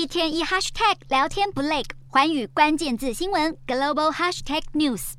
[0.00, 5.12] 一天一 hashtag 聊天不累，环宇关键字新闻 global hashtag news。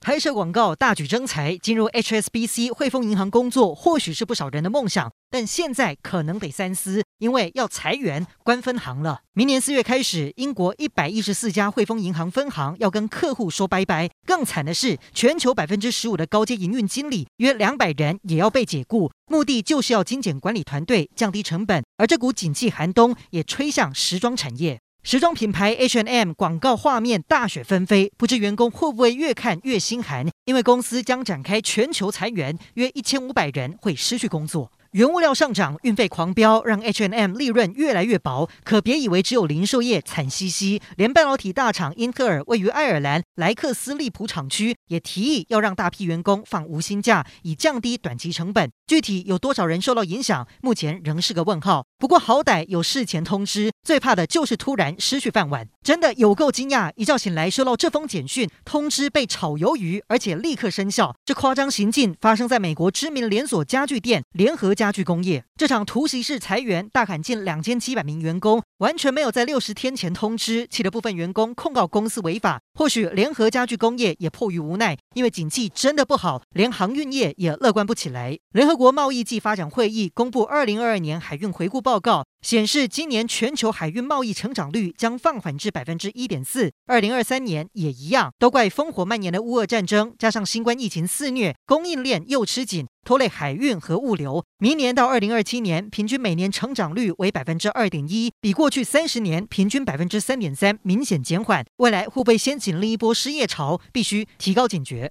[0.00, 5.10] 拍摄广告大举征才，进入 HSBC 汇丰银行工作，或许是不少人的梦想。
[5.32, 9.20] 但现在可能得三思，因为要裁员、关分行了。
[9.32, 14.08] 明年四月开始，英国一百一十四家汇丰银行分行要跟客户说拜拜。
[14.24, 21.84] 更惨的是，全球百分之十五的高阶营运经理约两百人也要被解雇，目的就是要精简管理团队，降低成本。
[22.00, 24.80] 而这股景气寒冬也吹向时装产业。
[25.02, 30.26] 时装品牌 H&M 广告画面大雪纷飞，不知员工会不会越看越心寒？
[30.46, 34.72] 因为公司将展开全球裁员，约一千五百人会失去工作。
[34.92, 38.50] 原物料上涨，运费狂飙，让 H&M 利润越来越薄。
[38.64, 48.68] 可别以为只有零售业惨兮兮，连半导体大厂英特尔位于爱尔兰莱克斯利普厂区也提议要让大批员工放无薪假，以降低短期成本。
[48.88, 51.86] 具体有多少人受到影响，目前仍是个问号。
[51.96, 55.68] 不过好歹有事前通知，最怕的就是突然失去饭碗。
[55.84, 61.14] 真的有够惊讶，一觉醒来收到这封简讯，通知被炒鱿鱼，而且立刻生效。
[61.24, 72.62] 这夸张行径发生在美国知名连锁家具店联合家具工业，这场突袭式裁员大砍近两千七百名员工，完全没有在六十天前通知，气得部分员工控告公司违法。
[72.72, 78.38] 或许联合家具工业也迫于无奈，因为景气真的不好，连航运业也乐观不起来。
[78.52, 88.32] 联合国贸易暨发展会议公布二零二二年海运回顾报告，显示今年全球海运贸易成长率将放缓至百分之一点四，二零二三年也一样。
[88.38, 92.86] 都怪烽火蔓延的乌俄战争，加上新冠疫情肆虐，供应链又吃紧。
[93.02, 101.66] 拖累海运和物流，明年到二零二七年，平均每年成长率为百分之二点一，比过过去三十年平均百分之三点三明显减缓。
[101.78, 103.80] 未来会不会掀起另一波失业潮？
[103.90, 105.08] 必须提高警觉。